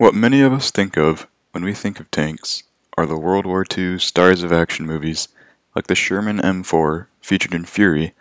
What 0.00 0.14
many 0.14 0.40
of 0.40 0.54
us 0.54 0.70
think 0.70 0.96
of 0.96 1.26
when 1.52 1.62
we 1.62 1.74
think 1.74 2.00
of 2.00 2.10
tanks 2.10 2.62
are 2.96 3.04
the 3.04 3.18
World 3.18 3.44
War 3.44 3.66
II 3.70 3.98
stars 3.98 4.42
of 4.42 4.50
action 4.50 4.86
movies 4.86 5.28
like 5.76 5.88
the 5.88 5.94
Sherman 5.94 6.38
M4 6.38 7.08
featured 7.20 7.52
in 7.52 7.66
Fury 7.66 8.14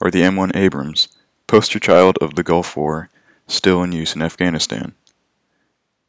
or 0.00 0.10
the 0.10 0.22
M1 0.22 0.56
Abrams, 0.56 1.06
poster 1.46 1.78
child 1.78 2.18
of 2.20 2.34
the 2.34 2.42
Gulf 2.42 2.76
War, 2.76 3.10
still 3.46 3.80
in 3.84 3.92
use 3.92 4.16
in 4.16 4.22
Afghanistan. 4.22 4.94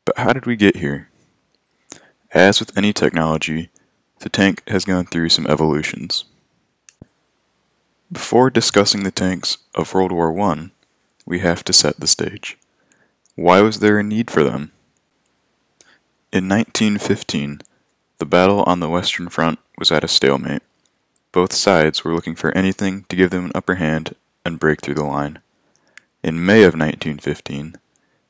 But 0.06 0.18
how 0.18 0.34
did 0.34 0.48
we 0.48 0.56
get 0.56 0.78
here? 0.78 1.10
As 2.32 2.60
with 2.60 2.76
any 2.76 2.92
technology, 2.92 3.70
the 4.22 4.30
tank 4.30 4.64
has 4.70 4.86
gone 4.86 5.06
through 5.06 5.30
some 5.30 5.46
evolutions. 5.46 6.26
Before 8.12 8.50
discussing 8.50 9.04
the 9.04 9.12
tanks 9.12 9.60
of 9.76 9.94
World 9.94 10.12
War 10.12 10.36
I, 10.40 10.72
we 11.28 11.42
have 11.42 11.64
to 11.66 11.74
set 11.74 12.00
the 12.00 12.08
stage. 12.08 12.58
Why 13.36 13.62
was 13.62 13.82
there 13.82 14.00
a 14.00 14.04
need 14.04 14.32
for 14.32 14.44
them? 14.44 14.72
In 16.34 16.48
1915, 16.48 17.62
the 18.20 18.26
battle 18.26 18.64
on 18.64 18.80
the 18.80 18.90
Western 18.90 19.28
Front 19.28 19.60
was 19.78 19.92
at 19.92 20.06
a 20.06 20.08
stalemate. 20.08 20.64
Both 21.34 21.52
sides 21.52 22.06
were 22.06 22.14
looking 22.14 22.36
for 22.36 22.56
anything 22.58 23.04
to 23.10 23.18
give 23.18 23.32
them 23.32 23.46
an 23.46 23.52
upper 23.54 23.76
hand 23.76 24.16
and 24.46 24.58
break 24.58 24.80
through 24.80 24.94
the 24.96 25.04
line. 25.04 25.40
In 26.24 26.46
May 26.46 26.64
of 26.64 26.74
1915, 26.74 27.76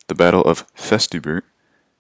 the 0.07 0.15
Battle 0.15 0.41
of 0.41 0.65
Festubert 0.73 1.43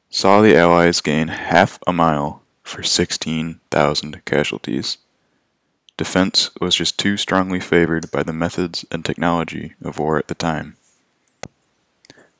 saw 0.09 0.41
the 0.41 0.57
Allies 0.57 1.01
gain 1.01 1.27
half 1.27 1.77
a 1.85 1.93
mile 1.93 2.41
for 2.63 2.81
16,000 2.81 4.25
casualties. 4.25 4.97
Defense 5.97 6.49
was 6.59 6.73
just 6.73 6.97
too 6.97 7.15
strongly 7.15 7.59
favored 7.59 8.09
by 8.09 8.23
the 8.23 8.33
methods 8.33 8.85
and 8.89 9.05
technology 9.05 9.75
of 9.83 9.99
war 9.99 10.17
at 10.17 10.29
the 10.29 10.33
time. 10.33 10.77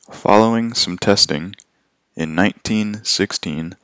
Following 0.09 0.73
some 0.73 0.97
testing, 0.97 1.55
in 2.21 2.35
1916, 2.35 3.75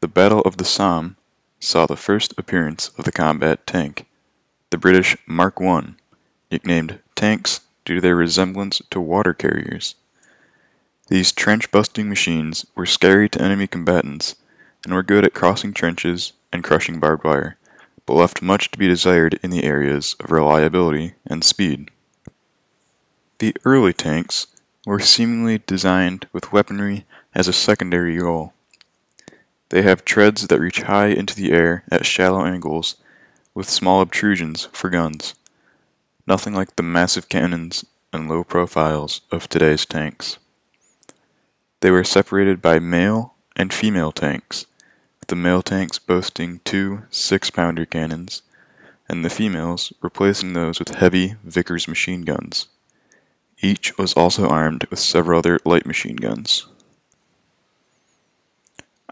the 0.00 0.08
Battle 0.08 0.42
of 0.42 0.58
the 0.58 0.66
Somme 0.66 1.16
saw 1.60 1.86
the 1.86 1.96
first 1.96 2.34
appearance 2.36 2.90
of 2.98 3.06
the 3.06 3.12
combat 3.12 3.66
tank, 3.66 4.04
the 4.68 4.76
British 4.76 5.16
Mark 5.26 5.62
I, 5.62 5.94
nicknamed 6.50 6.98
tanks 7.14 7.62
due 7.86 7.94
to 7.94 8.00
their 8.02 8.14
resemblance 8.14 8.82
to 8.90 9.00
water 9.00 9.32
carriers. 9.32 9.94
These 11.08 11.32
trench 11.32 11.70
busting 11.70 12.06
machines 12.06 12.66
were 12.74 12.84
scary 12.84 13.30
to 13.30 13.40
enemy 13.40 13.66
combatants 13.66 14.34
and 14.84 14.92
were 14.92 15.02
good 15.02 15.24
at 15.24 15.32
crossing 15.32 15.72
trenches 15.72 16.34
and 16.52 16.62
crushing 16.62 17.00
barbed 17.00 17.24
wire, 17.24 17.56
but 18.04 18.12
left 18.12 18.42
much 18.42 18.70
to 18.72 18.78
be 18.78 18.88
desired 18.88 19.40
in 19.42 19.48
the 19.48 19.64
areas 19.64 20.16
of 20.20 20.30
reliability 20.30 21.14
and 21.26 21.42
speed. 21.42 21.90
The 23.38 23.56
early 23.64 23.94
tanks 23.94 24.48
were 24.84 25.00
seemingly 25.00 25.62
designed 25.66 26.26
with 26.30 26.52
weaponry 26.52 27.06
as 27.34 27.48
a 27.48 27.52
secondary 27.52 28.16
goal. 28.16 28.52
They 29.70 29.82
have 29.82 30.04
treads 30.04 30.48
that 30.48 30.60
reach 30.60 30.82
high 30.82 31.08
into 31.08 31.34
the 31.34 31.52
air 31.52 31.84
at 31.90 32.06
shallow 32.06 32.44
angles 32.44 32.96
with 33.54 33.68
small 33.70 34.00
obtrusions 34.00 34.68
for 34.72 34.90
guns, 34.90 35.34
nothing 36.26 36.54
like 36.54 36.74
the 36.76 36.82
massive 36.82 37.28
cannons 37.28 37.84
and 38.12 38.28
low 38.28 38.42
profiles 38.42 39.20
of 39.30 39.48
today's 39.48 39.86
tanks. 39.86 40.38
They 41.80 41.90
were 41.90 42.04
separated 42.04 42.60
by 42.60 42.78
male 42.78 43.34
and 43.56 43.72
female 43.72 44.12
tanks, 44.12 44.66
with 45.20 45.28
the 45.28 45.36
male 45.36 45.62
tanks 45.62 45.98
boasting 45.98 46.60
two 46.64 47.02
six 47.10 47.50
pounder 47.50 47.86
cannons, 47.86 48.42
and 49.08 49.24
the 49.24 49.30
females 49.30 49.92
replacing 50.00 50.52
those 50.52 50.78
with 50.78 50.96
heavy 50.96 51.36
Vickers 51.44 51.88
machine 51.88 52.22
guns. 52.22 52.68
Each 53.60 53.96
was 53.98 54.14
also 54.14 54.48
armed 54.48 54.84
with 54.90 54.98
several 54.98 55.38
other 55.38 55.58
light 55.64 55.86
machine 55.86 56.16
guns. 56.16 56.66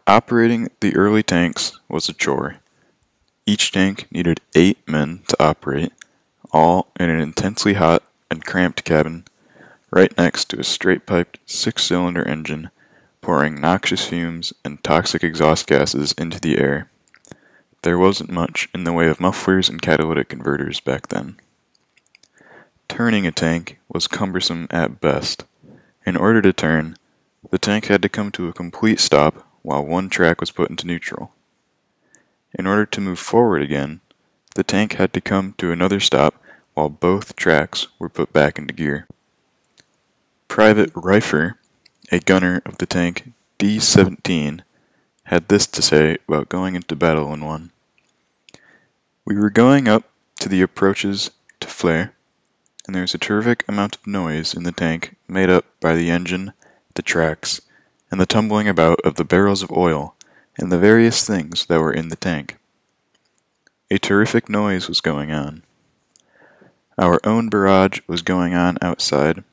Operating 0.09 0.70
the 0.81 0.97
early 0.97 1.23
tanks 1.23 1.78
was 1.87 2.09
a 2.09 2.14
chore. 2.14 2.61
Each 3.45 3.70
tank 3.70 4.06
needed 4.11 4.41
eight 4.55 4.78
men 4.89 5.20
to 5.28 5.37
operate, 5.39 5.92
all 6.51 6.91
in 6.98 7.11
an 7.11 7.20
intensely 7.20 7.74
hot 7.74 8.02
and 8.30 8.42
cramped 8.42 8.85
cabin, 8.85 9.27
right 9.91 10.17
next 10.17 10.46
to 10.46 10.61
a 10.61 10.64
straight 10.64 11.05
piped 11.05 11.39
six 11.45 11.85
cylinder 11.85 12.27
engine 12.27 12.70
pouring 13.20 13.61
noxious 13.61 14.07
fumes 14.07 14.55
and 14.64 14.83
toxic 14.83 15.23
exhaust 15.23 15.67
gases 15.67 16.13
into 16.13 16.40
the 16.40 16.57
air. 16.57 16.90
There 17.83 17.98
wasn't 17.98 18.30
much 18.30 18.67
in 18.73 18.85
the 18.85 18.95
way 18.95 19.08
of 19.08 19.20
mufflers 19.20 19.69
and 19.69 19.83
catalytic 19.83 20.30
converters 20.30 20.80
back 20.80 21.08
then. 21.08 21.36
Turning 22.89 23.27
a 23.27 23.30
tank 23.30 23.79
was 23.90 24.07
cumbersome 24.07 24.69
at 24.70 25.02
best. 25.02 25.45
In 26.07 26.17
order 26.17 26.40
to 26.40 26.55
turn, 26.55 26.96
the 27.51 27.58
tank 27.58 27.89
had 27.89 28.01
to 28.01 28.08
come 28.08 28.30
to 28.30 28.48
a 28.48 28.55
complete 28.55 29.01
stop 29.01 29.45
while 29.68 29.84
one 29.84 30.08
track 30.08 30.40
was 30.40 30.51
put 30.51 30.70
into 30.70 30.86
neutral. 30.86 31.30
In 32.58 32.67
order 32.67 32.86
to 32.86 33.02
move 33.02 33.18
forward 33.18 33.61
again, 33.61 34.01
the 34.55 34.64
tank 34.64 34.95
had 34.95 35.12
to 35.12 35.20
come 35.20 35.55
to 35.58 35.70
another 35.70 36.01
stop 36.01 36.42
while 36.73 36.89
both 36.89 37.36
tracks 37.36 37.86
were 37.98 38.08
put 38.08 38.33
back 38.33 38.58
into 38.58 38.73
gear. 38.73 39.07
Private 40.48 40.90
Reifer, 40.95 41.57
a 42.11 42.18
gunner 42.18 42.62
of 42.64 42.78
the 42.78 42.86
tank 42.86 43.33
D 43.58 43.78
17, 43.78 44.62
had 45.24 45.48
this 45.48 45.67
to 45.67 45.83
say 45.83 46.17
about 46.27 46.48
going 46.48 46.74
into 46.74 46.96
battle 46.96 47.34
in 47.34 47.45
one. 47.45 47.70
We 49.27 49.36
were 49.36 49.51
going 49.51 49.86
up 49.86 50.05
to 50.40 50.48
the 50.48 50.62
approaches 50.62 51.30
to 51.61 51.68
Flers, 51.68 52.08
and 52.86 52.95
there 52.95 53.02
was 53.02 53.12
a 53.12 53.18
terrific 53.18 53.67
amount 53.68 53.96
of 53.96 54.07
noise 54.07 54.55
in 54.55 54.62
the 54.62 54.73
tank 54.73 55.17
made 55.28 55.51
up 55.51 55.67
by 55.78 55.95
the 55.95 56.11
engine, 56.11 56.55
the 56.95 57.02
tracks, 57.02 57.61
and 58.11 58.20
the 58.20 58.27
tumbling 58.27 58.69
about 58.69 59.01
of 59.01 59.14
the 59.14 59.24
barrels 59.24 59.63
of 59.63 59.70
oil 59.70 60.14
and 60.57 60.73
the 60.73 60.79
various 60.79 61.27
things 61.27 61.67
that 61.67 61.80
were 61.80 61.92
in 61.92 62.08
the 62.08 62.17
tank. 62.17 62.58
A 63.91 63.98
terrific 63.98 64.48
noise 64.48 64.89
was 64.89 65.01
going 65.01 65.33
on. 65.33 65.63
Our 66.98 67.20
own 67.24 67.48
barrage 67.48 68.01
was 68.07 68.23
going 68.23 68.55
on 68.55 68.77
outside, 68.83 69.45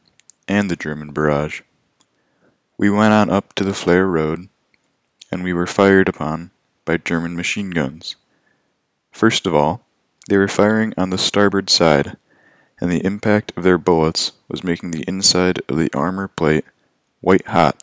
and 0.47 0.69
the 0.69 0.75
German 0.75 1.11
barrage. 1.11 1.61
We 2.77 2.89
went 2.89 3.13
on 3.13 3.29
up 3.29 3.53
to 3.53 3.63
the 3.63 3.73
Flers 3.73 4.07
Road, 4.07 4.49
and 5.31 5.43
we 5.43 5.53
were 5.53 5.67
fired 5.67 6.09
upon 6.09 6.51
by 6.85 6.97
German 6.97 7.35
machine 7.35 7.69
guns. 7.69 8.15
First 9.11 9.45
of 9.45 9.53
all, 9.53 9.85
they 10.27 10.37
were 10.37 10.47
firing 10.47 10.93
on 10.97 11.11
the 11.11 11.17
starboard 11.17 11.69
side, 11.69 12.17
and 12.81 12.91
the 12.91 13.05
impact 13.05 13.53
of 13.55 13.63
their 13.63 13.77
bullets 13.77 14.33
was 14.49 14.63
making 14.63 14.91
the 14.91 15.05
inside 15.07 15.61
of 15.69 15.77
the 15.77 15.93
armor 15.93 16.27
plate 16.27 16.65
white 17.21 17.47
hot. 17.47 17.81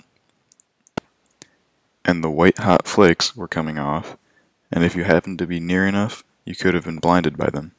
And 2.04 2.22
the 2.22 2.30
white 2.30 2.58
hot 2.58 2.86
flakes 2.86 3.36
were 3.36 3.48
coming 3.48 3.78
off, 3.78 4.16
and 4.72 4.84
if 4.84 4.96
you 4.96 5.04
happened 5.04 5.38
to 5.38 5.46
be 5.46 5.60
near 5.60 5.86
enough, 5.86 6.24
you 6.44 6.54
could 6.54 6.74
have 6.74 6.84
been 6.84 6.98
blinded 6.98 7.36
by 7.36 7.50
them. 7.50 7.72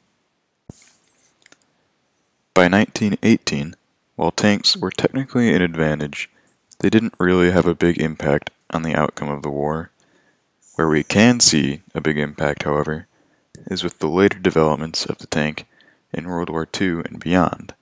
By 2.54 2.68
1918, 2.68 3.74
while 4.16 4.30
tanks 4.30 4.76
were 4.76 4.90
technically 4.90 5.52
an 5.52 5.60
advantage, 5.60 6.30
they 6.78 6.88
didn't 6.88 7.14
really 7.18 7.50
have 7.50 7.66
a 7.66 7.74
big 7.74 8.00
impact 8.00 8.50
on 8.70 8.82
the 8.82 8.94
outcome 8.94 9.28
of 9.28 9.42
the 9.42 9.50
war. 9.50 9.90
Where 10.76 10.88
we 10.88 11.02
can 11.04 11.40
see 11.40 11.82
a 11.94 12.00
big 12.00 12.18
impact, 12.18 12.62
however, 12.62 13.06
is 13.66 13.84
with 13.84 13.98
the 13.98 14.08
later 14.08 14.38
developments 14.38 15.04
of 15.04 15.18
the 15.18 15.26
tank 15.26 15.66
in 16.12 16.28
World 16.28 16.50
War 16.50 16.66
II 16.80 17.02
and 17.04 17.18
beyond, 17.20 17.74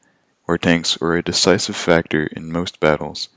where 0.45 0.59
tanks 0.59 0.99
were 0.99 1.17
a 1.17 1.23
decisive 1.23 1.77
factor 1.77 2.27
in 2.27 2.53
most 2.53 2.81
battles, 2.81 3.29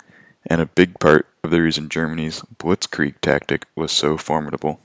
and 0.45 0.61
a 0.61 0.65
big 0.65 0.99
part 0.99 1.27
of 1.45 1.51
the 1.51 1.61
reason 1.61 1.87
Germany's 1.87 2.41
blitzkrieg 2.57 3.21
tactic 3.21 3.67
was 3.75 3.91
so 3.91 4.17
formidable. 4.17 4.81